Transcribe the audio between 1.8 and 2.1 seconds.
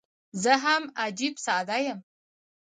یم.